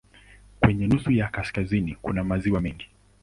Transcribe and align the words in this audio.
Kwenye 0.59 0.87
nusu 0.87 1.11
ya 1.11 1.27
kaskazini 1.27 1.95
kuna 1.95 2.23
maziwa 2.23 2.61
mengi. 2.61 2.87